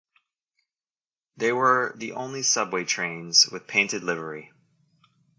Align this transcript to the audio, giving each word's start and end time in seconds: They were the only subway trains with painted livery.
They 1.37 1.51
were 1.51 1.93
the 1.95 2.13
only 2.13 2.41
subway 2.41 2.85
trains 2.85 3.47
with 3.49 3.67
painted 3.67 4.01
livery. 4.03 4.51